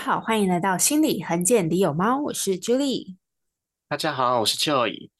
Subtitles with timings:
[0.00, 3.16] 好，欢迎来到心理横见里有猫，我是 Julie。
[3.86, 5.10] 大家好，我是 Joy。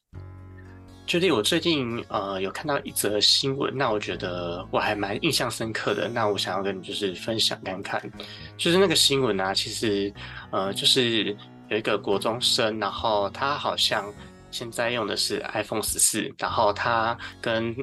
[1.05, 6.09] Julie，我最近呃有看到一则新闻，那我觉得我还蛮印象深刻的。
[6.09, 8.11] 那我想要跟你就是分享看看，
[8.57, 10.11] 就是那个新闻啊，其实
[10.49, 11.37] 呃就是
[11.69, 14.11] 有一个国中生，然后他好像
[14.49, 17.75] 现在用的是 iPhone 十四，然后他跟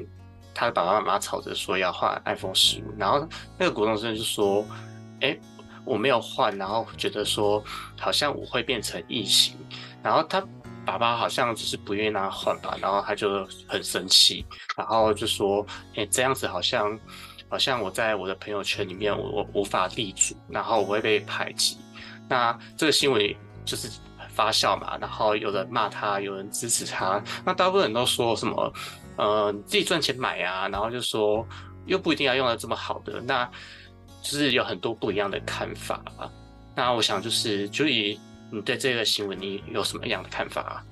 [0.53, 3.25] 他的爸爸妈妈吵着说要换 iPhone 十五，然后
[3.57, 4.65] 那个国中生就说
[5.21, 5.39] ：“哎。”
[5.85, 7.63] 我没有换，然后觉得说
[7.99, 9.55] 好像我会变成异形，
[10.03, 10.43] 然后他
[10.85, 15.65] 爸爸好像就是不愿意让他换吧，然后他就很生气，然后就说
[15.95, 16.97] ：“哎，这样子好像
[17.47, 21.77] 好像我在我的朋友圈里面我我无法立足，然后我会被排挤。”
[22.27, 23.89] 那这个新闻就是
[24.29, 28.73] 发酵嘛，然后有人骂他，有人支持他，那大部分人都说什么
[29.17, 31.45] ：“呃，自己赚钱买啊。”然后就说
[31.85, 33.47] 又不一定要用的这么好的那。
[34.21, 36.29] 就是有很多不一样的看法啊。
[36.75, 38.19] 那我想就是，就以
[38.51, 40.83] 你对这个新闻，你有什么样的看法啊？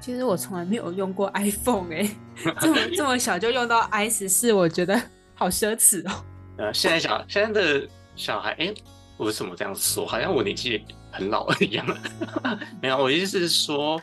[0.00, 2.10] 其实我从来没有用过 iPhone 哎，
[2.60, 5.00] 这么 这么小就用到 i 十四，我觉得
[5.34, 6.24] 好奢侈哦。
[6.58, 8.74] 呃，现在小现在的小孩，哎，
[9.18, 10.04] 为什么这样说？
[10.04, 11.86] 好像我年纪很老一样。
[12.82, 14.02] 没有，我意思是说，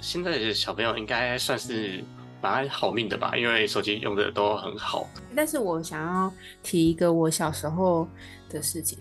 [0.00, 2.04] 现在的小朋友应该算是。
[2.42, 5.08] 蛮好命的吧，因为手机用的都很好。
[5.34, 8.08] 但是我想要提一个我小时候
[8.50, 8.98] 的事情，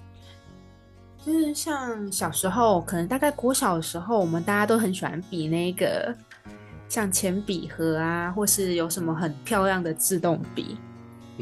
[1.25, 6.16] 就是像小时候，可能大概国小的时候，我们大家都很喜欢比那个
[6.88, 10.78] 像铅笔盒啊，或是有什么很漂亮的自动笔。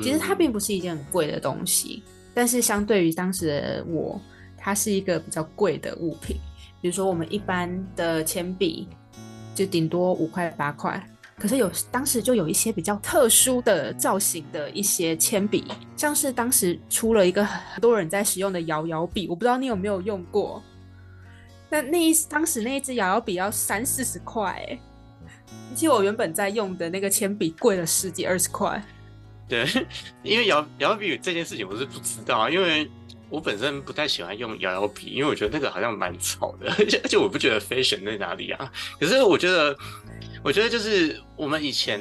[0.01, 2.01] 其实它并不是一件很贵的东西，
[2.33, 4.21] 但是相对于当时的我，
[4.57, 6.37] 它是一个比较贵的物品。
[6.79, 8.87] 比如说我们一般的铅笔，
[9.53, 11.05] 就顶多五块八块。
[11.39, 15.63] 可是有当时就有一些比较特殊的造型的一些铅笔，
[15.95, 20.61] 像是当时出了一个很多人在使用的摇摇笔，我不知道你有没有用过。
[21.69, 24.79] 那那一当时那一支摇摇笔要三四十块，哎，
[25.71, 28.83] 而且我原本在用的那个铅笔贵了十几二十块。
[29.47, 29.65] 对，
[30.21, 32.89] 因为摇摇笔这件事情我是不知道，因为
[33.29, 38.71] 我本身不太喜欢用摇摇笔，因为我觉得那个好像蛮吵的，而 且而且我不觉得 fashion 在哪里啊。
[38.99, 39.77] 可是我觉得。
[40.41, 41.99] 我觉得就是我们以前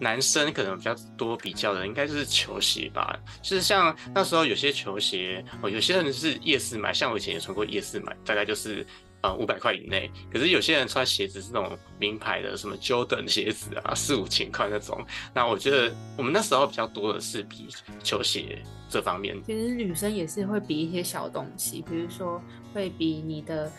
[0.00, 3.16] 男生可能比较多比较的，应该就是球鞋吧。
[3.40, 8.84] 就是像那时候有些球鞋，哦，有些人是夜市买，像我以前也穿过夜市买，大概就是
[9.26, 10.10] 呃五百块以内。
[10.32, 15.04] 可是有些人穿鞋子是那种名牌的，什么 Jordan 鞋子啊，四五千块那种。
[15.34, 17.68] 那我觉得我们那时候比较多的是比
[18.02, 19.36] 球鞋这方面。
[19.44, 22.40] 其实女生也是会比一些小东西，比如说
[22.72, 23.70] 会比你的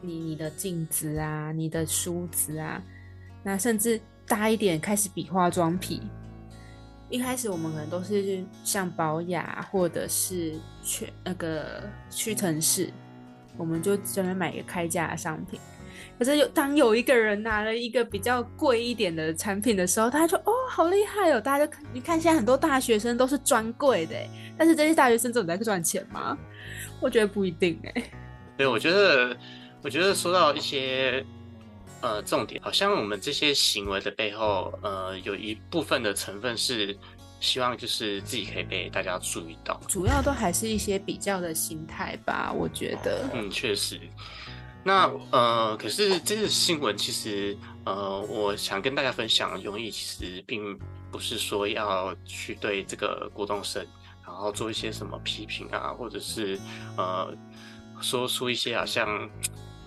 [0.00, 2.82] 你你的镜子啊，你的梳子啊。
[3.42, 6.02] 那甚至大一点开始比化妆品，
[7.08, 10.54] 一开始我们可能都是像保雅或者是
[10.84, 12.92] 去那个屈臣氏，
[13.56, 15.58] 我们就专门买一个开价的商品。
[16.18, 21.40] 可是有当有一个人拿了一个比较贵一点的产品的时候，他就哦好厉害哦！
[21.40, 24.14] 大家就你看现在很多大学生都是专柜的，
[24.56, 26.36] 但是这些大学生真的在赚钱吗？
[27.00, 28.04] 我觉得不一定哎。
[28.56, 29.36] 对，我觉得
[29.82, 31.24] 我觉得说到一些。
[32.02, 36.96] 呃，重点好像我们这些行为的背后，呃，有一部分的成分是
[37.40, 43.28] 希望就是自己可以被大家注意到，主要都还是一些比较的心态吧，我觉得。
[43.32, 43.98] 嗯，确实。
[44.84, 50.78] 那呃，可是这个新闻其实，呃，我想跟大家分享，容易其实并
[51.10, 53.84] 不是说要去对这个郭东生，
[54.24, 56.60] 然后做一些什么批评啊，或者是
[56.96, 57.34] 呃，
[58.00, 59.28] 说出一些好像。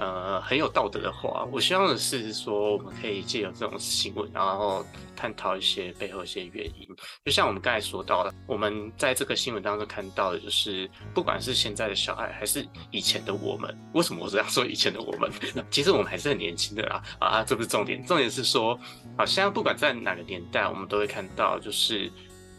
[0.03, 6.85] 呃，很有道德的话，我希望的是说，我们可以借由这种新闻，然后探讨一些背后一些原因。
[7.23, 14.65] 就像我们刚才说到的，我们在这个新闻当中看到的，就是不管是现在的小孩，还是以前的我们，为什么我这样说？
[14.65, 15.31] 以前的我们，
[15.71, 17.01] 其实我们还是很年轻的啦。
[17.19, 18.77] 啊，这不是重点，重点是说，
[19.17, 22.11] 好像不管在哪个年代，我们都会看到，就是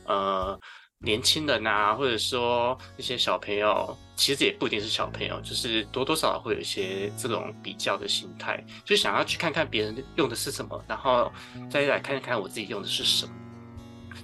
[0.07, 0.59] 呃。
[1.01, 11.33] 年轻人啊，或者说一些小朋友，其实也不一定是小朋友，就是多多少少会有一些这种比较的心态，就想要去看看别人用的是什么，然后
[11.71, 13.33] 再来看看我自己用的是什么，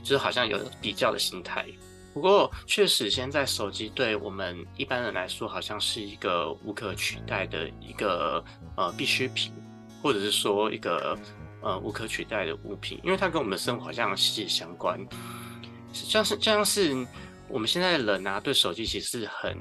[0.03, 1.67] 就是好像有比较的心态。
[2.13, 8.45] 不过，确实现在手机对我们一般人来说，好像是一个无可取代的一个
[8.77, 9.53] 呃必需品，
[10.03, 11.17] 或者是说一个
[11.63, 14.99] 呃无可取代的物品，因为它跟我们的生活好像息息相关。
[15.93, 17.07] 像是像是
[17.49, 19.57] 我们现在的人啊，对手机其实是很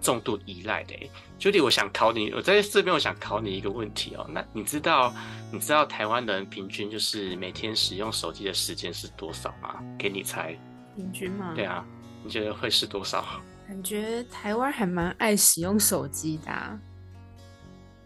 [0.00, 0.94] 重度依赖的。
[1.38, 4.26] Judy，我想考你，我在这边我想考你一个问题哦。
[4.30, 5.14] 那你知道
[5.52, 9.82] 你知道台湾人平均就是每天使用手机的时间是多少吗？
[9.98, 10.58] 给你猜。
[10.96, 11.52] 平均吗？
[11.54, 11.84] 对啊，
[12.24, 13.24] 你觉得会是多少？
[13.66, 16.78] 感觉台湾还蛮爱使用手机的、啊。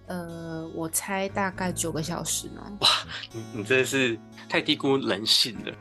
[0.07, 2.79] 呃，我猜大概九个小时呢。
[3.33, 4.19] 你你真的是
[4.49, 5.73] 太低估人性了。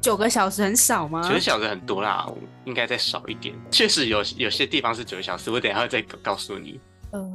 [0.00, 1.22] 九个小时很少吗？
[1.22, 2.26] 九个小时很多啦，
[2.64, 3.54] 应该再少一点。
[3.70, 6.80] 确实有有些地方是九个小时，我等一下会再告诉你。
[7.10, 7.30] 呃，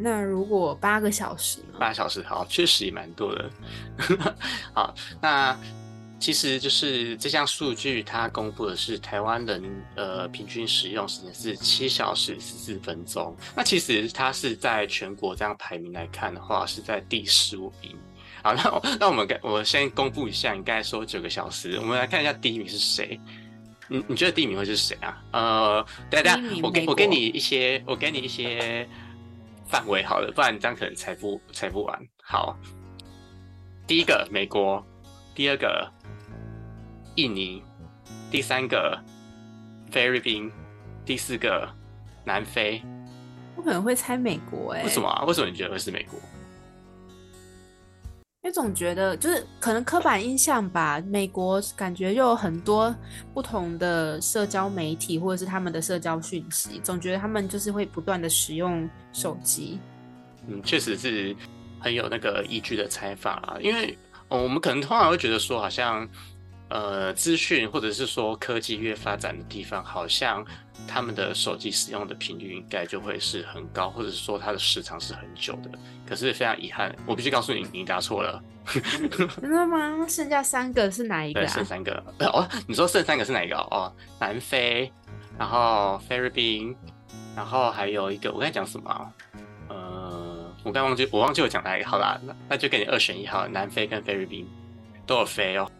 [0.00, 1.78] 那如果八个小时呢？
[1.78, 3.50] 八小时好，确实也蛮多的。
[4.74, 5.58] 好，那
[6.20, 9.62] 其实就是这项数据，它公布的是台湾人
[9.94, 13.36] 呃平均使用时间是七小时十四分钟。
[13.54, 17.96] 那其实它是在全国这样排名来看的话，是在第十五名。
[18.46, 23.20] 好，那我那我们我先公布一下，你刚才说九个小时，我们来看一下第一名是谁。
[23.88, 25.20] 你你觉得第一名会是谁啊？
[25.32, 28.88] 呃，等等，我给我给你一些，我给你一些
[29.66, 32.08] 范围好了，不然你这样可能猜不猜不完。
[32.22, 32.56] 好，
[33.84, 34.84] 第一个美国，
[35.34, 35.90] 第二个
[37.16, 37.64] 印尼，
[38.30, 38.96] 第三个
[39.90, 40.52] 菲律宾，
[41.04, 41.68] 第四个
[42.24, 42.80] 南非。
[43.56, 45.24] 我可能会猜美国，哎，为什么啊？
[45.24, 46.20] 为什么你觉得会是美国？
[48.46, 52.94] 因为总觉得就是可能刻板印象吧，美国感觉又有很多
[53.34, 59.80] 不同的社交媒体或者是他们的社交讯息，总觉得他们就是会不断的使用手机。
[60.46, 61.34] 嗯，确实是
[61.80, 63.98] 很有那个依据的采访啊，因为
[64.28, 66.08] 我们可能通常会觉得说，好像
[66.68, 70.44] 呃资讯或者是说科技越发展的地方，好像
[70.86, 75.70] 他们的手机使用的频率应该就会是很高，或者是说它的时长是很久的。
[76.08, 78.42] 可是非常遗憾，我必须告诉你，你答错了。
[79.40, 80.06] 真的吗？
[80.08, 81.40] 剩下三个是哪一个？
[81.40, 82.02] 对，剩三个。
[82.20, 83.56] 哦，你说剩三个是哪一个？
[83.56, 84.92] 哦，南非，
[85.38, 86.76] 然后菲律宾，
[87.36, 89.12] 然后还有一个，我刚才讲什么？
[89.68, 91.88] 呃，我刚忘记，我忘记我讲哪一个。
[91.88, 94.48] 好啦，那那就给你二选一好，南非跟菲律宾
[95.06, 95.70] 都有飞哦。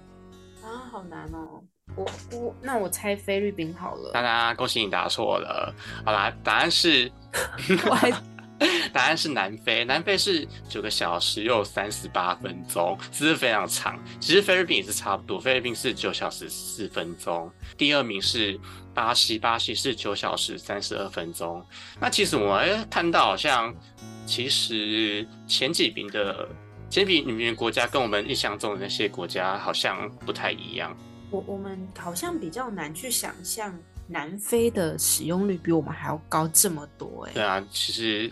[0.97, 1.63] 啊，好难哦。
[1.95, 4.11] 我我那我猜菲律宾好了。
[4.13, 5.75] 大家恭喜你答错了。
[6.05, 7.11] 好啦，答案是。
[8.91, 14.03] 答案是南非，南非是九个小时又三十八分钟，只是非常长。
[14.19, 17.53] 其实菲律宾也是差不多，菲律宾是九小时四分钟。
[17.77, 18.59] 第二名是
[18.95, 21.63] 巴西，巴西是九小时三十二分钟。
[22.01, 23.75] 那其实我们看到，好像
[24.25, 26.49] 其实前几名的
[26.97, 30.97] 前几名国家跟我们印象中的那些国家好像不太一样。
[31.31, 33.79] 我我们好像比较难去想象。
[34.09, 37.33] 南非的使用率比我们还要高这么多哎！
[37.35, 38.31] 对啊，其实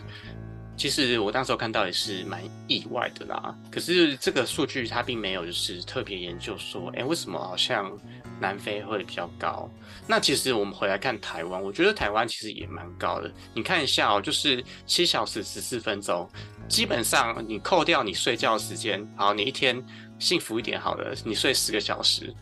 [0.75, 3.55] 其实我当时候看到也是蛮意外的啦。
[3.69, 7.91] 可是这个数据它并没有就是特别研究说，哎，为什么好像
[8.39, 9.69] 南非会比较高？
[10.07, 13.31] 那其实我们回来看台湾，我觉得台湾其实也蛮高的。
[13.53, 16.29] 你看一下哦，就是七小时十四分钟，
[16.67, 19.83] 基本上你扣掉你睡觉时间，好，你一天
[20.19, 22.33] 幸福一点好了，你睡十个小时。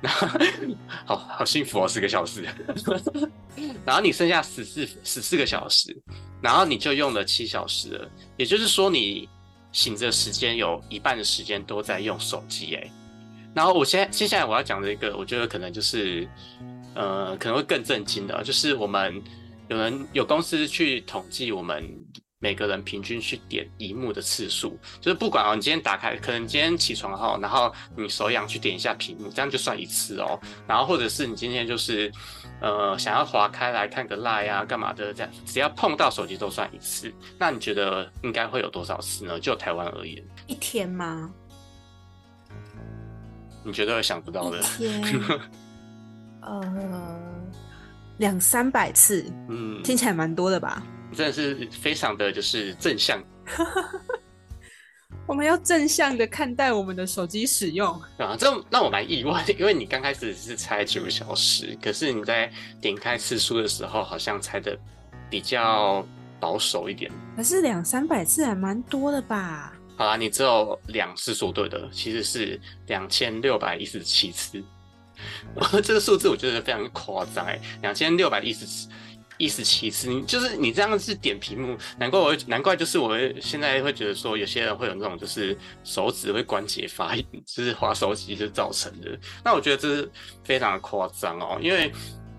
[1.04, 2.46] 好好幸福哦，十个小时，
[3.84, 5.96] 然后你剩下十四十四个小时，
[6.40, 9.28] 然后你就用了七小时了，也就是说你
[9.72, 12.90] 醒着时间有一半的时间都在用手机哎。
[13.58, 16.28] 然后我现接下来我要讲的一个，我觉得可能就是
[16.94, 19.20] 呃可能会更震惊的，就是我们
[19.66, 21.84] 有人有公司去统计我们。
[22.40, 30.38] 每个人平均去点荧幕的次数，就是不管哦，你今天打开，可能今天起床后，然后你手痒去点一下屏幕，这样就算一次哦。
[30.64, 32.12] 然后或者是你今天就是，
[32.60, 37.12] 呃，想要划开来看个 Line 啊，干嘛的这样，只要碰到手机都算一次。
[37.40, 39.40] 那你觉得应该会有多少次呢？
[39.40, 41.28] 就台湾而言，一天吗？
[43.64, 44.60] 你觉得想不到的？
[44.76, 45.02] 天，
[46.42, 47.20] 呃，
[48.18, 50.82] 两三百次，嗯，听起来蛮多的吧？
[51.14, 53.22] 真的是非常的就是正向，
[55.26, 57.88] 我们要正向的看待我们的手机使用
[58.18, 62.50] 啊，这让我蛮意外，因为你刚开始是猜九个小时，可是你在
[62.80, 64.78] 点开次数的时候，好像猜的
[65.30, 66.06] 比较
[66.38, 67.10] 保守一点。
[67.36, 69.72] 可是两三百次还蛮多的吧？
[69.98, 74.62] 好啦，你只有两次说对的，其实是两千六百一十七次。
[75.82, 78.88] 这个数字我觉得非常夸张哎，两千六百一十七。
[79.40, 89.16] 一十七次，你就是你这样子点屏幕，难怪我难怪就是我现在会觉得说，有些人会有那种就是手指会关节发炎，就是滑手机就造成的。
[89.44, 90.10] 那我觉得这是
[90.42, 91.92] 非常的夸张哦，因为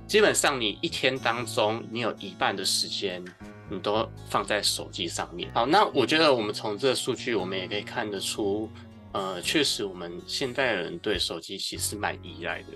[0.07, 3.23] 基本上你一天当中，你有一半的时间
[3.69, 5.49] 你都放在手机上面。
[5.53, 8.69] 好，那我觉得我们从这个数据，我们也可以看得出，
[9.13, 12.67] 呃，确实我们现代人对手机其实蛮依赖的。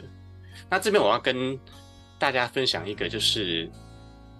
[0.70, 1.60] 那这边我要跟
[2.18, 3.70] 大家分享一个就是。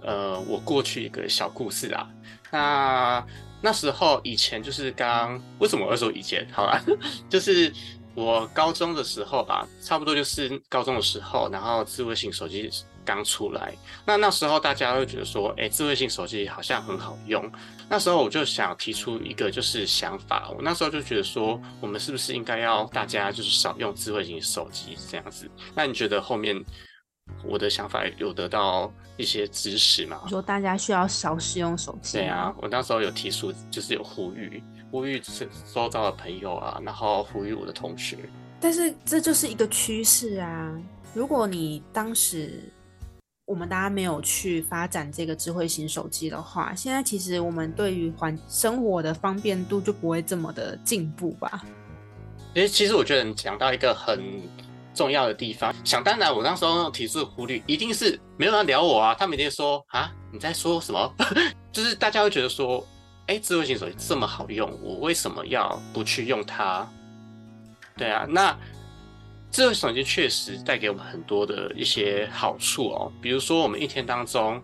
[0.06, 2.10] 呃，我过去一个小故事啊，
[2.52, 3.26] 那
[3.62, 6.46] 那时候以前就是刚为什么我说以前？
[6.52, 6.84] 好了，
[7.30, 7.72] 就是
[8.14, 12.70] 我高中的时候吧，差不多就是高中的时候，然后智慧型手机
[13.04, 13.74] 刚出来，
[14.06, 17.50] 那那时候大家会觉得说，哎，智慧型手机好像很好用。
[17.90, 25.50] 那时候我就想提出一个就是想法，我那时候就觉得说，我们是不是应该要大家就是少用智慧型手机这样子？
[25.76, 26.60] 那你觉得后面
[27.46, 30.22] 我的想法有得到一些支持吗？
[30.28, 32.18] 说大家需要少使用手机。
[32.18, 38.18] 对啊，我那时候有提出，就是有呼吁，呼吁是周遭的朋友啊，然后呼吁我的同学。
[38.60, 40.74] 但是这就是一个趋势啊！
[41.14, 42.72] 如果你当时
[43.46, 51.62] 我们大家没有去发展这个智慧型手机的话，现在其实我们对于环生活的方便度就不会这么的进步吧？
[52.54, 54.24] 诶，其实我觉得你讲到一个很
[54.94, 61.14] 重要的地方，想当然，我那时候提出忽略，一定是没有人聊我啊，他们一定说啊，你在说什么？
[61.74, 62.86] 就是大家会觉得说，
[63.28, 66.88] 哎，智慧型手机这么好用，我为什么要不去用它？
[67.98, 68.58] 对啊，那。
[69.54, 74.60] 智慧手机确实带给我们很多的一些好处哦，比如说我们一天当中，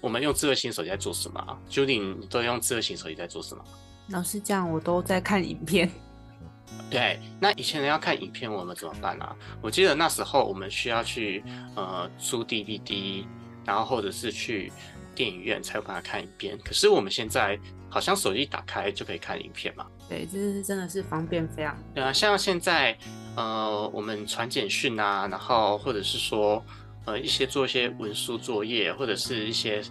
[0.00, 3.64] 我们用智慧型手机在做什么？Judy，你都用智慧型手机在做什么？
[4.10, 5.90] 老实讲，我都在看影片。
[6.88, 9.34] 对，那以前人要看影片，我们怎么办啊？
[9.60, 11.42] 我记得那时候我们需要去
[11.74, 13.24] 呃租 DVD，
[13.64, 14.70] 然后或者是去
[15.12, 16.56] 电影院才有办法看影片。
[16.64, 17.58] 可是我们现在
[17.90, 19.84] 好像手机打开就可以看影片嘛？
[20.08, 21.76] 对，这是真的是方便非常。
[21.94, 22.96] 对啊，像现在。
[23.36, 26.64] 呃，我们传简讯啊，然后或者是说，
[27.04, 29.82] 呃，一些做一些文书作业，或者是一些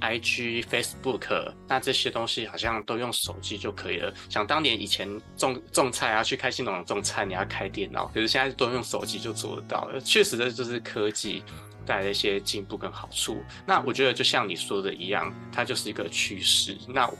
[0.00, 4.12] I G Facebook，那这些东西好像都用手机就可以了。
[4.28, 10.00] 想当年以前种种菜啊，去开心农场种菜，你要开电脑，可是现在都用手机就做得到了。
[10.00, 11.44] 确实的就是科技
[11.88, 13.42] 带来一些进步跟好处。
[13.66, 16.76] 那我觉得就像你说的一样，它就是一个趋势。
[16.86, 17.10] 那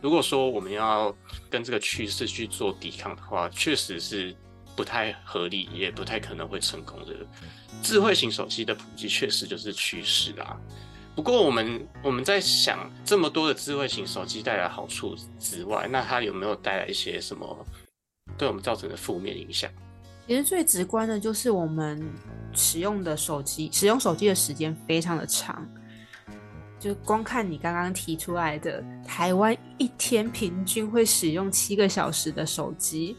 [0.00, 1.14] 如果说我们要
[1.50, 4.34] 跟这个趋势去做抵抗的话，确实是。
[4.74, 7.14] 不太合理，也不太可能会成功的。
[7.82, 10.58] 智慧型手机的普及确实就是趋势啦。
[11.14, 17.66] 不过，我们我们在想，这么多的智慧型手机带来好处之外，那它有没有带来一些什么
[18.38, 19.70] 对我们造成的负面影响？
[20.26, 22.02] 其实最直观的就是我们
[22.52, 25.66] 使用的手机，使用手机的时间非常的长。
[26.78, 33.16] 就光看你刚刚提出来的，台湾一天平均会使用七个小时的手机。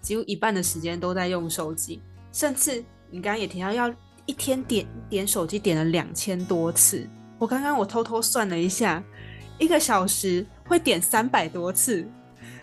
[0.00, 3.90] 几乎一半的时间都在用手机，甚至你刚刚也提到要
[4.26, 7.08] 一天点点手机点了两千多次。
[7.38, 9.02] 我刚刚我偷偷算了一下，
[9.58, 12.06] 一个小时会点三百多次，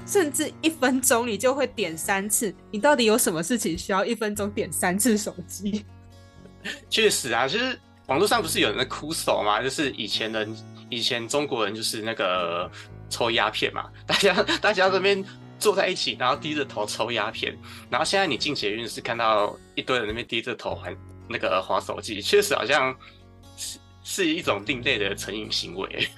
[0.05, 2.53] 甚至一分钟你就会点三次。
[2.71, 5.85] 你到底有什么事情需要一分钟点三次手机？
[6.89, 9.61] 确实啊，就是网络上不是有人在哭手嘛？
[9.61, 10.55] 就是以前人，
[10.89, 12.69] 以前中国人就是那个
[13.09, 15.23] 抽鸦片嘛， 大家大家这边。
[15.61, 17.55] 坐在一起，然后低着头抽鸦片，
[17.87, 20.91] 然后现在你进捷运是看到一堆人那边低着头还
[21.29, 22.97] 那个划手机，确实好像
[23.55, 26.09] 是是一种另类的成瘾行为。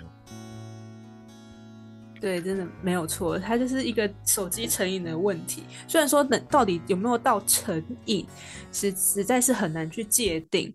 [2.23, 5.63] 对，真的没有错，它就是一个手机成瘾的问题。
[5.89, 8.25] 虽然说，到底有没有到成瘾，
[8.71, 10.73] 实实在是很难去界定。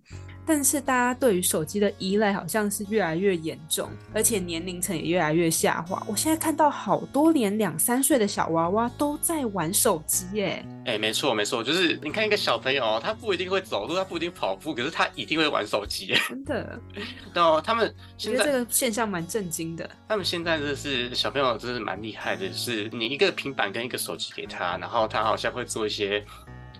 [0.48, 6.02] 但是大家对于手机的依赖好像是越来越严重，而且年龄层也越来越下滑。
[6.08, 10.64] 我现在看到好多连两三岁的小娃娃都在玩手机，耶。
[10.86, 16.80] 哎，没错没错，就是你看一个小朋友，他不一定会走路，他不一定跑步，可是他一定会玩手机，真的。
[17.36, 19.88] 哦，他们现在这个现象蛮震惊的。
[20.08, 26.24] 他们现在就是小朋友，真是蛮厉害的，是你一个平板跟一个手机给他，然后他好像会做一些。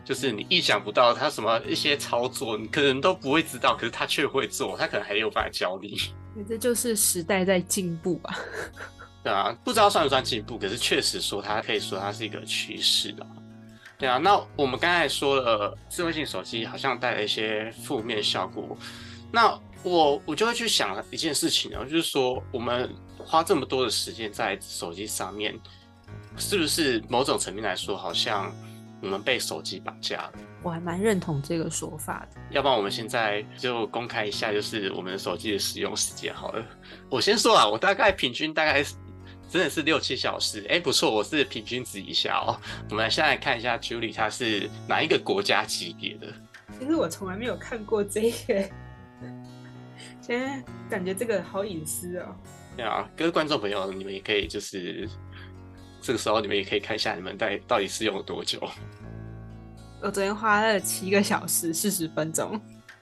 [0.09, 5.99] 就是你意想不到他什么一些操作，你可能都不会知道，可是他却会做，他可能还有办法教你。
[6.49, 8.39] 这就是时代在进步吧？
[9.23, 13.27] 对啊，不知道算不算进步，可是确实说它可以说它是一个趋势的。
[13.99, 18.75] 对啊，那我们刚才说了智慧型手机好像带来一些负面效果，
[19.31, 25.55] 那我我就会去想一件事情呢，就是说我们花这么多的时间在手机上面，
[26.39, 28.51] 是不是某种层面来说好像？
[29.01, 32.41] 我们被手机绑架了，我还蛮认同这个说法的。
[32.51, 36.65] 要不然我们现在就公开一下，就是我们手机的使用时间好了。
[37.09, 38.83] 我先说啊，我大概平均大概
[39.49, 42.61] 真的是六七小时，哎，不错，我是平均值一下哦。
[42.91, 46.27] 我们现在看一下 Julie，她是哪一个国家级别的？
[46.81, 48.69] 其实我从来没有看过这个，
[50.21, 52.35] 现在感觉这个好隐私哦。
[52.77, 55.09] 对啊，各位观众朋友，你们也可以就是。
[56.09, 58.59] 这个时候你们也可以看一下你们到到底是用了多久。
[60.01, 62.59] 我昨天花了七个小时四十分钟。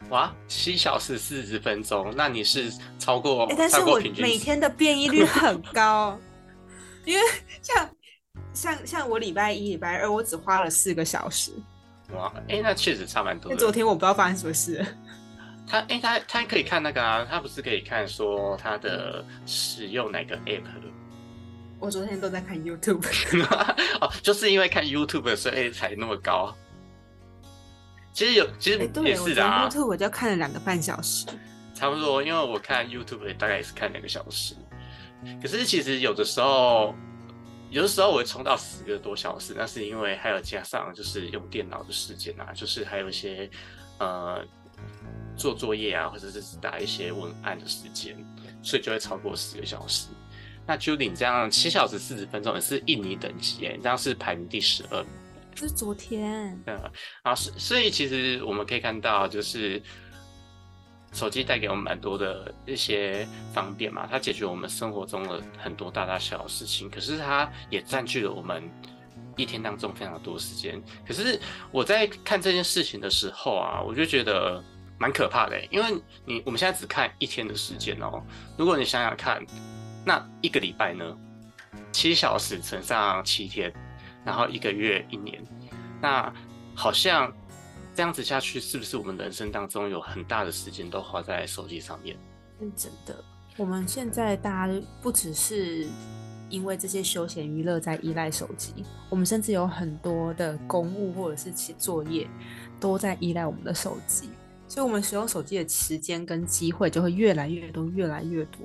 [0.09, 3.47] 哇，七小时四十分钟，那你是超过？
[3.57, 6.19] 但是我每天的变异率很高，
[7.05, 7.25] 因为
[7.63, 7.89] 像
[8.53, 11.53] 像像我礼拜一、礼拜二我只花了四个小时。
[12.13, 13.55] 哇，哎，那确实差蛮多。
[13.55, 14.85] 昨天我不知道发生什么事。
[15.65, 20.65] 他哎，他他可以看那个啊，他不是可以看说他的使用哪个 app？
[21.79, 23.05] 我昨天都在看 YouTube，
[24.01, 26.55] 哦，就是因为看 YouTube 所以才那么高。
[28.13, 29.69] 其实有，其实也是的啊。
[29.69, 31.27] YouTube 我就看了两个半小时，
[31.75, 34.55] 差不多，因为我看 YouTube 大概也是看两个小时。
[35.43, 36.95] 可是其实有的时候，
[37.71, 43.51] 有的时候我会冲到十个多小时，那是因为还有加上就是用电脑的时间啊，就是还有一些
[43.99, 44.45] 呃。
[45.39, 48.17] 做作业啊，或者是打一些文案的时间，
[48.63, 50.09] 所以就会超过十个小时。
[50.67, 55.05] 那 Judy 这样七小时四十分钟也是印尼等级哎，这样是排名第十二。
[55.55, 56.61] 是昨天。
[56.67, 56.79] 嗯
[57.23, 59.81] 啊，所所以其实我们可以看到，就是
[61.13, 66.91] 手机带给我们蛮多的一些方便嘛，它解决我们生活中的很多大大小小事情。
[66.91, 68.63] 可是它也占据了我们
[69.37, 70.83] 一天当中非常多时间。
[71.07, 74.63] 可是我在看这件事情的时候啊，我就觉得。
[74.99, 78.19] 蛮可怕的，因为你我们现在只看一天的时间哦。
[78.57, 79.45] 如果你想想看，
[80.07, 81.05] 那一个礼拜呢，
[81.91, 83.73] 七小时乘上七天，
[84.25, 85.43] 然后一个月一年，
[86.01, 86.33] 那
[86.77, 87.35] 好像
[87.93, 92.17] 这样子下去，是不是我们人生当中有很大的时间都花在手机上面？
[92.61, 93.25] 是真的。
[93.57, 95.89] 我们现在大家不只是
[96.51, 102.29] 因为这些休闲娱乐在依赖手机，我们甚至有很多的公务或者是写作业
[102.79, 104.31] 都在依赖我们的手机。
[104.69, 108.61] 所以，我们使用手机的时间跟机会就会越来越多，越来越多。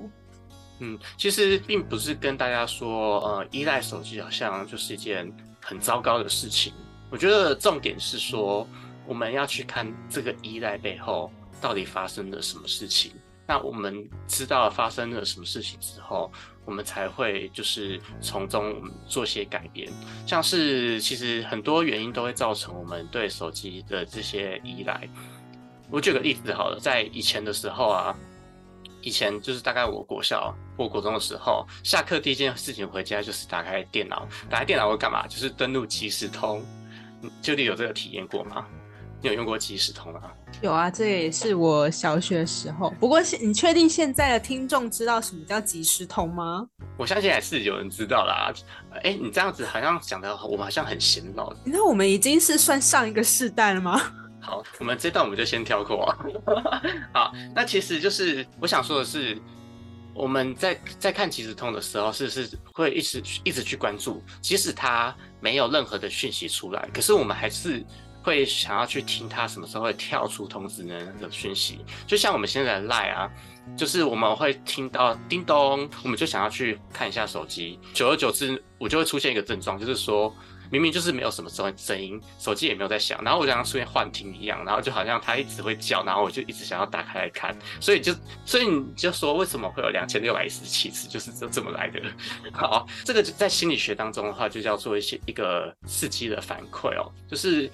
[0.84, 5.32] 嗯，其实并不是跟大家说，呃，依赖手机好像就是一件
[5.64, 6.74] 很糟糕的事情。
[7.12, 8.68] 我觉得重点是说，
[9.06, 13.12] 我们要去看这个依赖背后到底发生了什么事情。
[13.48, 16.32] 那我们知道发生了什么事情之后，
[16.66, 19.92] 我们才会就是从中做些改变。
[20.26, 25.08] 像是其实很多原因都会造成我们对手机的这些依赖。
[25.90, 28.16] 我举个例子好了，在以前的时候啊，
[29.02, 35.26] 以前就是大概我国小或国中的时候，下课第一件事情回家就是打开电脑，打开电脑会干嘛？
[35.28, 36.64] 就是登录即时通。
[37.42, 38.66] 就你有这个体验过吗？
[39.22, 40.22] 你有用过即时通吗？
[40.64, 42.92] 有啊，这也是我小学时候。
[43.00, 46.66] 不过，你确定现在的听众知道什么叫即时通吗？
[46.98, 48.52] 我相信还是有人知道啦。
[49.04, 51.54] 哎，你这样子好像讲的，我们好像很显老。
[51.64, 54.02] 那我们已经是算上一个世代了吗？
[54.42, 56.14] 好，我们这段我们就先跳过。
[57.14, 59.38] 好，那其实就是我想说的是，
[60.16, 67.86] 我们在在看即时通的时候，是是会一直一直去关注，即使它没有任何的讯息出来，可是我们还是
[68.24, 71.86] 会想要去听它什么时候会跳出通知的讯息。
[72.08, 73.30] 就像我们现在的 Line 啊，
[73.78, 80.36] 就是我们会听到叮咚，我们就想要去看一下手机，久而久之，我就会出现一个症状，就是说。
[80.72, 92.02] 明明就是没有什么声声音，手机也没有在响，然后我就像出现幻听一样，然后就好像它一直会叫，然后我就一直想要打开来看，所以就所以你就说为什么会有两千六百一十七次，就是这这么来的。
[92.54, 97.70] 好，这个在心理学当中的话，就叫做一些一个刺激的反馈哦，就是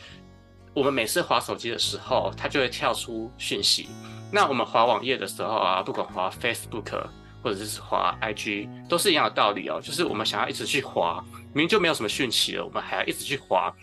[0.73, 3.87] 我们每次滑手机的时候，它就会跳出讯息。
[4.31, 7.05] 那我们滑网页的时候啊，不管滑 Facebook
[7.41, 11.23] 或者是滑 IG，都是一样的道理哦，就是我们想要一直去滑。
[11.53, 13.73] 明明就没有什么讯息了，我们还要一直去滑，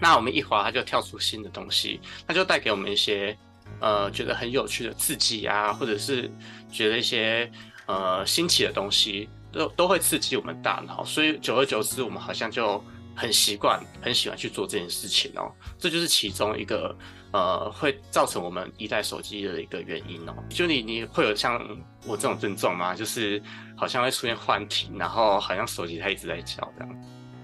[0.00, 3.36] 那我们一滑，它就跳出新的东西，它就带给我们一些
[3.80, 6.28] 呃觉得很有趣的刺激啊，或者是
[6.72, 7.50] 觉得一些
[7.86, 12.82] 呃新奇的东西，都都会刺激我们大脑，所以久而久之，我们好像就
[13.14, 16.96] 很习惯，很喜欢去做这件事情哦，这就是其中一个
[17.36, 20.34] 呃会造成我们依赖手机的一个原因哦。
[20.48, 21.60] 就你你会有像
[22.06, 22.94] 我这种症状吗？
[22.94, 23.42] 就是。
[23.78, 26.88] 好像会出现幻听，然后好像手机它一直在叫这样。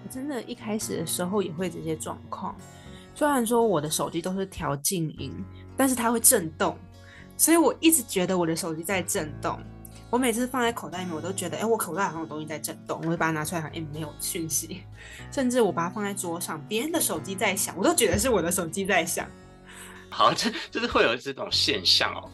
[0.02, 2.56] 我真的，一开始的时候也会这些状况。
[3.14, 5.30] 虽然说我的手机都是调静音，
[5.76, 6.74] 但是它会震动，
[7.36, 9.58] 所以我一直觉得我的手机在震动。
[10.08, 12.98] 我每次放在口袋里面，我都觉得，哎，我口袋好像有东西在震动。
[13.04, 14.80] 我就把它拿出来看，哎，没有讯息。
[15.30, 19.28] 甚至我把它放在桌上，别人的手机在响，我都觉得是我的手机在响。
[20.12, 22.30] 好，这就是会有这种现象哦。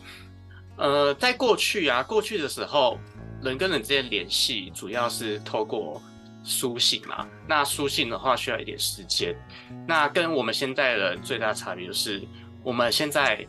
[0.76, 2.98] 呃，在过去啊，过去的时候。
[3.40, 6.02] 人跟人之间联系主要是透过
[6.42, 9.32] 书信嘛，那书信的话需要一点时间。
[9.86, 12.20] 那跟我们现在的最大差别就是，
[12.64, 13.46] 我们现在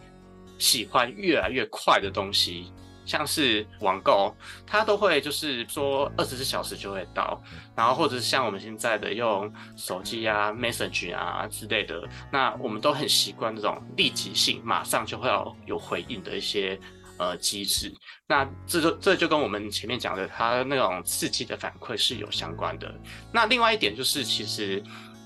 [0.59, 2.71] 喜欢越来越快的东西，
[3.09, 4.31] 像是网购，
[4.67, 7.41] 它都会就是说二十四小时就会到，
[7.75, 16.79] 然后或者是像我们现在的用手机啊、message 啊之类的，那我们都很习惯这种立即性，马上就会要有回应的一些。
[17.21, 17.93] 呃，机制，
[18.29, 22.89] 那这就这就跟我们前面讲的，它那种刺激的反馈是有相关的。
[23.33, 24.81] 那另外一点就是，其实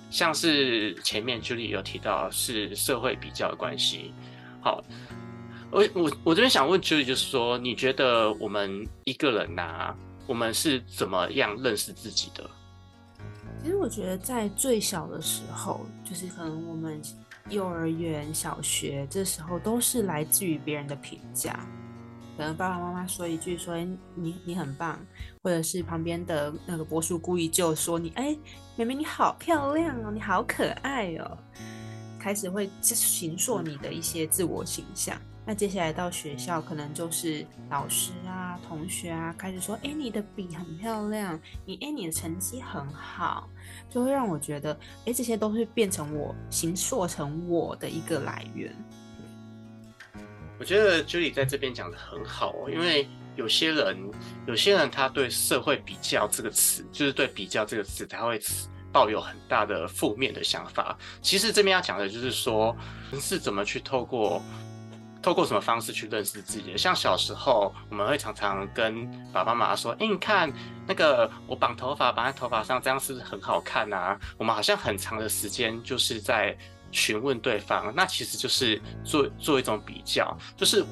[0.09, 4.11] 像是前面 Julie 有提到是社会比较的关系。
[4.59, 4.83] 好，
[5.73, 9.95] 我我我这边想问 Julie，就是说，你觉得我们一个人呐，
[10.27, 12.47] 我们是怎么样认识自己的？
[13.63, 17.01] 其实我觉得在最小的时候，就是可能我们
[17.49, 21.59] 幼儿园、小学这时候都是来自于别人的评价，
[22.37, 25.03] 可能爸爸妈妈说一句说：“哎，你你很棒。”
[25.41, 28.37] 或者是旁边的那个博叔故意就说你：“哎，
[28.75, 31.35] 妹妹你好漂亮哦，你好可爱哦。”
[32.21, 35.19] 开始会形塑你的一些自我形象。
[35.45, 43.49] 那接下来到学校，可能就是老师啊、同学啊，开始说：“哎，你的笔很漂亮，你哎你的成绩很好。”
[43.91, 44.73] 就会让我觉得，
[45.05, 48.73] 哎，这些都是变成我形塑成我的一个来源。
[50.59, 53.97] 我觉得 Julie 在这边讲的很好哦，因为有些人，
[54.47, 58.39] 有些人他对社会比较这个词，就是对比较这个词，他会
[58.93, 60.97] 抱有很大的负面的想法。
[61.21, 62.73] 其实这边要讲的就是说，
[63.11, 64.41] 人是怎么去透过。
[65.23, 66.77] 透过什么方式去认识自己的？
[66.77, 70.51] 像小时候，我们会常常跟爸爸妈妈说：“哎，你看
[70.85, 76.55] 那个我绑头发绑在头发上，这样是不是很好看啊？”我们好像很长的时间就是在
[76.91, 80.83] 询问对方，那其实就是做做一种比较，就是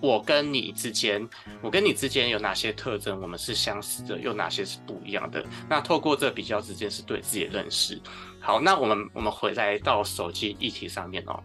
[0.00, 1.24] 我跟你之间，
[1.62, 5.44] 我跟你之间有哪些特征，我们是相似的，有哪些是不一样的？
[5.68, 8.02] 那透过这比较之间，是对自己的认识。
[8.40, 11.40] 好，那我们我们回来到手机议题上面哦，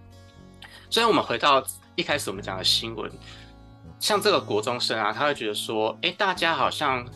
[0.89, 1.63] 所以我们回到。
[2.01, 3.11] 一开始我们讲的新闻，
[3.99, 7.07] 像这个国中生啊，他会觉得说，哎，大家好像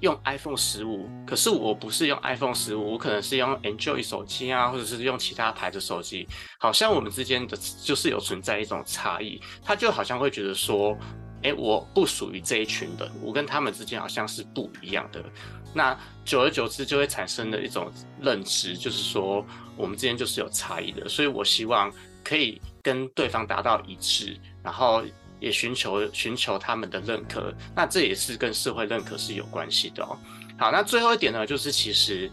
[0.00, 6.28] 用 iPhone 十五，可是我不是用 iPhone 十五，我可能是用 Android 手机啊，或者是用其他牌的手机，
[6.58, 10.94] 好像我们之间的就是有存在一种差异，他就好像会觉得说，
[11.42, 15.24] 哎，我不属于这一群人，我跟他们之间好像是不一样的，
[15.72, 19.42] 那久而久之就会产生的一种认知，就是说
[19.78, 21.90] 我们之间就是有差异的，所以我希望
[22.22, 22.60] 可以。
[22.82, 25.02] 跟对方达到一致，然后
[25.38, 30.18] 也寻求寻求他们的认可，那这也是跟社会认可是有关系的哦。
[30.58, 32.30] 好，那最后一点呢，就是其实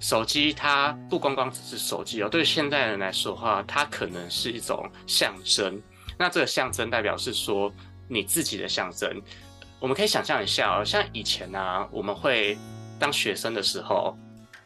[0.00, 5.80] 手机它不光光只是手机哦，对现代人来说的话，它可能是一种象征。
[6.18, 7.72] 那这个象征代表是说
[8.08, 9.22] 你自己的象征。
[9.78, 12.58] 我们可以想象一下哦，像以前呢，我们会
[12.98, 14.18] 当学生的时候。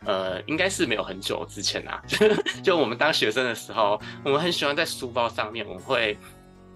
[0.05, 2.03] 呃，应该是没有很久之前啊，
[2.63, 6.17] 就我们当学生的时候，我们很喜欢在书包上面，我们会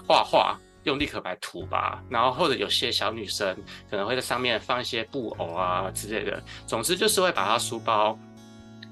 [0.06, 3.54] 画画，用立可白涂吧，然后或者有些小女生
[3.90, 8.18] 可能会在上面放一些布偶啊之类的，总之就是会把她书包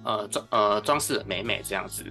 [0.04, 2.04] 呃装呃装饰美美这样子。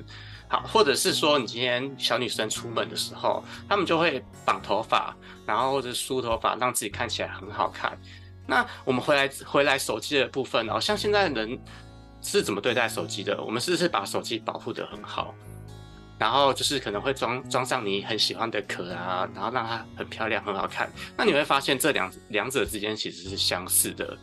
[0.47, 7.95] 好，或者是说你今天小女生出门的时候，她们就会绑头发，然后或者梳头发，让自己看起来很好看。
[8.47, 11.59] 那我们回来回来手机的部分哦，像现在人。
[12.25, 13.39] 是怎么对待手机的？
[13.43, 15.33] 我们是不是把手机保护得很好？
[16.17, 20.89] 然后就是可能会装装上你很喜欢的壳啊，然后让它很漂亮、很好看。
[21.15, 24.17] 那你会发现这两两者之间其实是相似的。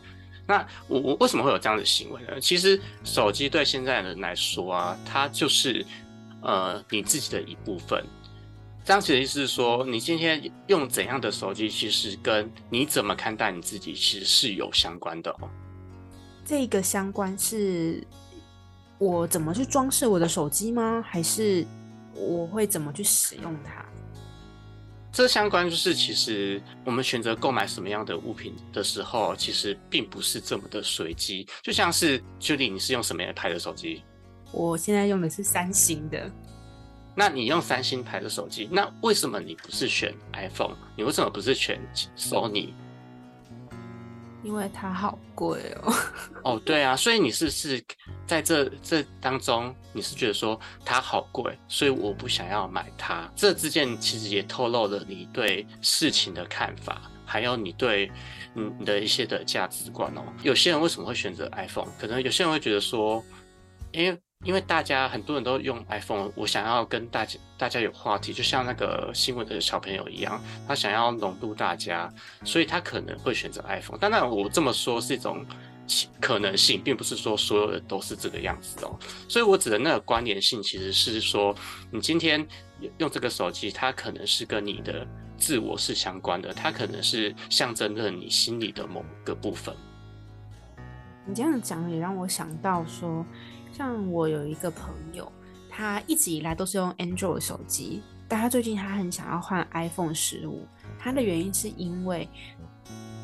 [0.45, 2.39] 那我我为什么会有这样的行为呢？
[2.41, 5.85] 其实手机对现在人来说啊，它就是
[6.41, 8.03] 呃你自己的一部分。
[8.83, 15.49] 这样子的意思是说，你今天用怎样的手机，其实跟你怎么看待你自己，其实是有相关的哦。
[16.45, 18.05] 这个相关是
[18.97, 21.03] 我怎么去装饰我的手机吗？
[21.07, 21.65] 还是
[22.15, 23.85] 我会怎么去使用它？
[25.11, 31.47] 这相关就是，其实我们选择购买什么样的物品的时候，其实并不是这么的随机。
[31.61, 34.03] 就像是 Judy，你是用什么样牌的手机？
[34.51, 36.31] 我现在用的是三星的。
[37.15, 40.75] 那你用三星牌的手机，那为什么你不是选 iPhone？
[40.97, 41.79] 你为什么不是选
[42.17, 42.73] Sony？
[44.43, 45.93] 因为它好贵哦。
[46.43, 47.83] 哦，对啊，所以你是是
[48.27, 53.31] 在这这当中，你是觉得说它好贵，所以我不想要买它。
[53.35, 58.11] 这之间其实也透露了你对事情的看法，还有你对
[58.53, 60.21] 你的一些的价值观哦。
[60.43, 61.87] 有些人为什么会选择 iPhone？
[61.99, 63.23] 可能有些人会觉得说，
[63.91, 64.19] 因为。
[64.43, 73.97] 因为大家很多人都用 iPhone，我想要跟大家大家有话题，就像那个新闻的小朋友一样，他想要融入大家，所以他可能会选择 iPhone。
[73.97, 75.45] 当然，我这么说是一种
[76.19, 78.99] 可能性，并不是说所有的都是这个样子哦。
[79.29, 81.55] 所以我指的那个关联性，其实是说，
[81.89, 82.45] 你今天
[82.97, 89.73] 用这个手机，它可能是跟你的自我是相关的，它可能是象征着你心里的某个部分。
[91.25, 93.25] 你这样讲也让我想到说。
[93.75, 95.29] 像我有一个朋友，
[95.67, 100.65] 他一直以来都是用 Android 手机，但他最近他很想要换 iPhone 十五。
[100.99, 102.29] 他的原因是因为，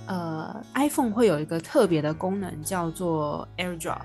[0.07, 4.01] 呃，iPhone 会有一个特别的功能叫做 AirDrop，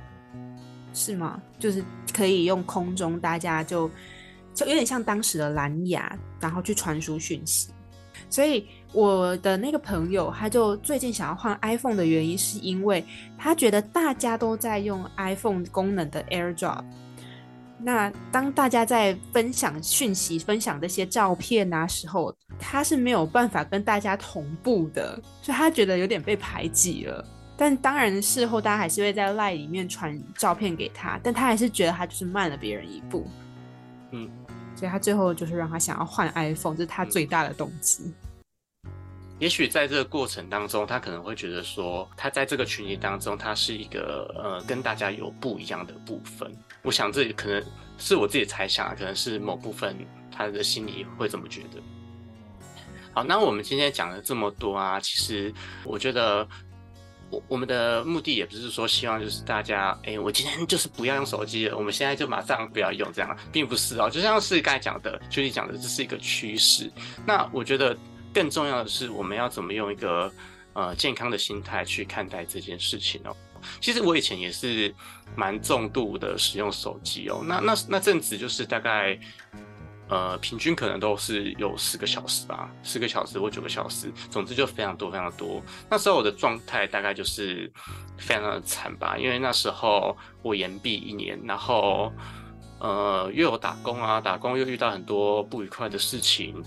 [0.92, 1.42] 是吗？
[1.58, 3.90] 就是可以用空中，大家就
[4.52, 7.73] 就有点像当时的蓝牙，然后去传输讯息。
[8.34, 13.04] 所以我的那个朋友，他就最近想要换 iPhone 的原因，是因为
[13.38, 16.82] 他觉得大家都在用 iPhone 功能的 AirDrop。
[17.78, 27.24] 那当大家在分享讯息、分享这些照片啊时候，他是没有办法跟大家同步的，所以他觉得有点被排挤了。
[27.56, 33.28] 但当然事后大家还是会在 Line 里面传照片给他，但他还是觉得他就是慢了别人一步。
[34.10, 34.28] 嗯，
[34.74, 38.12] 所以他最后就是让他想要换 iPhone，这是他最大的动机。
[39.40, 46.50] 也许在这个过程当中，他可能会觉得说，他在这个群体当中，他是一个呃跟大家有不一样的部分。
[46.82, 47.62] 我想这可能
[47.98, 49.96] 是我自己猜想啊，可能是某部分
[50.30, 51.82] 他的心里会这么觉得。
[53.12, 56.46] 好，那我们今天讲了这么多啊，其实我觉得
[57.28, 66.88] 我我们的目的也不是说希望就是大家，哎，我今天就是不要用手机了，我们现在就马上不要用这样，并不是哦，就像是刚才讲的，就你讲的，这是一个趋势。
[67.26, 67.96] 那我觉得。
[68.34, 70.30] 更重要的是，我们要怎么用一个
[70.72, 73.34] 呃健康的心态去看待这件事情哦。
[73.80, 74.94] 其实我以前也是
[75.34, 77.42] 蛮重度的使用手机哦。
[77.46, 79.18] 那那那阵子就是大概
[80.08, 85.62] 呃平均可能都是有四个小时吧，四个小时或九个小时，总之就非常多非常多。
[85.88, 87.72] 那时候我的状态大概就是
[88.18, 92.12] 非常的惨吧，因为那时候我延毕一年，然后
[92.80, 96.62] 呃又有打工啊，打工又遇到很多不愉快的事情。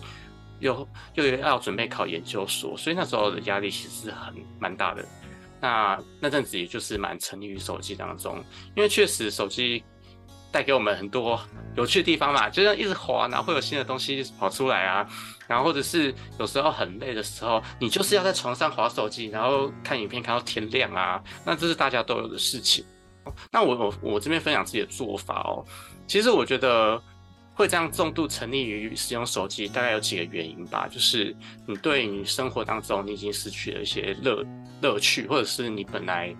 [0.59, 5.05] 又又要准备考研究所，所以那时候的压力其实是很蛮大的。
[5.59, 8.43] 那那阵子也就是蛮沉溺于手机当中，
[8.75, 9.83] 因为确实手机
[10.51, 11.39] 带给我们很多
[11.75, 15.07] 有趣的地方嘛，就像一直滑，然后会有新的东西跑出来啊。
[15.47, 21.23] 然后或者是有时候很累的时候，你就是要在床上滑手机，然后看影片看到天亮啊。
[21.43, 22.85] 那这是大家都有的事情。
[23.51, 25.65] 那我我我这边分享自己的做法哦，
[26.07, 27.01] 其实我觉得。
[27.57, 30.87] 会这样重度沉溺于使用手机，大概有几个原因吧。
[30.87, 34.45] 就是你对你生活当中，你已经失去了一些乐
[34.79, 36.35] 乐趣，或者是你本来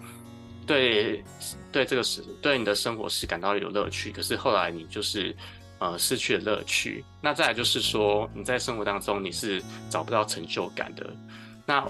[0.68, 1.24] 对
[1.72, 5.36] 对这个是对你的生活是感到有乐趣，可是后来你就是
[5.80, 7.04] 呃失去了乐趣。
[7.20, 11.12] 那再来就是说，你在生活当中你是找不到成就感的。
[11.66, 11.84] 那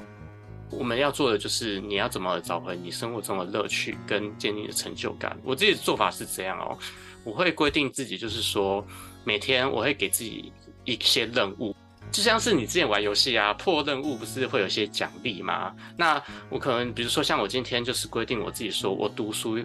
[0.69, 5.37] 我们要做的就是你要怎么找回你生活中的乐趣跟建立的成就感。
[5.43, 6.77] 我自己的做法是这样哦，
[7.25, 8.87] 我会规定自己，就是说。
[9.27, 10.53] 每天我会给自己
[10.85, 11.75] 一些任务，
[12.13, 15.75] 就像是你之前玩游戏啊，破任务不是会有些奖励吗？
[15.97, 19.59] 那我可能比如说像我今天就是规定我自己说，我读书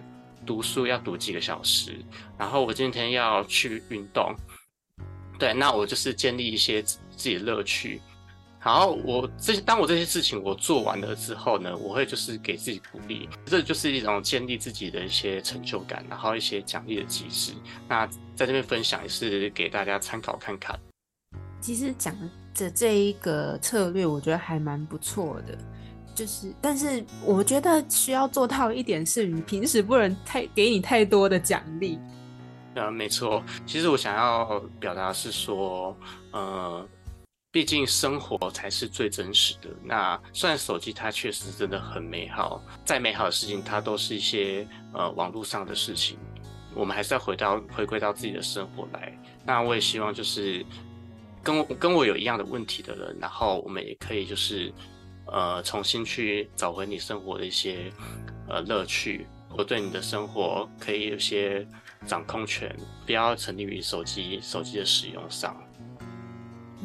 [0.45, 1.97] 读书要读几个小时，
[2.37, 4.35] 然后我今天要去运动，
[5.39, 8.01] 对，那我就是建立一些自己乐趣。
[8.65, 17.51] 然后我这些当我这些事情我做完了之后呢，我会就是给自己鼓励，这就是一种建立自己的一些成就感，然后一些奖励的机制。
[17.89, 20.79] 那在这边分享也是给大家参考看看。
[21.59, 22.15] 其实讲
[22.55, 25.57] 的这一个策略，我觉得还蛮不错的，
[26.15, 31.99] 就是但是我觉得需要做到一点是，你平时不能太给你太多的奖励。
[32.75, 33.43] 呃，没错。
[33.65, 35.93] 其实我想要表达是说，
[36.31, 36.87] 呃。
[37.53, 39.69] 毕竟生活才是最真实的。
[39.83, 46.17] 那虽然手机它确实真的很美好，再美好的事情它都是一些呃网络上的事情。
[46.73, 49.15] 我们还是要回到回归到自己的生活来。
[49.45, 50.65] 那我也希望就是
[51.43, 54.73] 跟我跟我有一样的问题的人，然后我们也可以就是
[55.27, 57.93] 呃重新去找回你生活的一些
[58.49, 59.27] 呃乐趣。
[59.55, 61.67] 我对你的生活可以有些
[62.07, 65.55] 掌控权，不要沉溺于手机手机的使用上。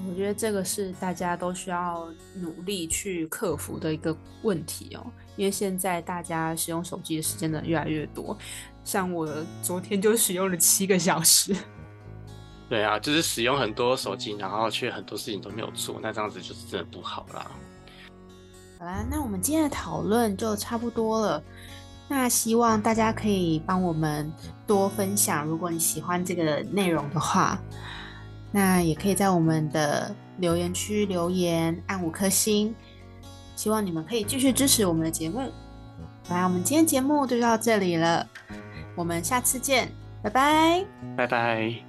[0.07, 5.07] 我觉得这个是大家都需要努力去克服的一个问题哦，
[5.37, 8.37] 因为现在大家使用手机的时间呢越来越多，
[8.85, 9.29] 像我
[9.63, 11.55] 昨天就使用了七个小时。
[12.69, 17.51] 对啊，就是使用很多手机，然后却很多事情都没有做，那这样子就是真的不好啦。
[18.79, 21.43] 好啦，那我们今天的讨论就差不多了，
[22.09, 24.31] 那希望大家可以帮我们
[24.67, 27.59] 多分享，如果你喜欢这个内容的话。
[28.51, 32.75] 那也可以在我们的留言区留言，按五颗星。
[33.57, 35.41] 希望你们可以继续支持我们的节目。
[36.29, 38.27] 来，我们今天节目就到这里了，
[38.95, 39.91] 我们下次见，
[40.23, 40.85] 拜拜，
[41.17, 41.88] 拜拜。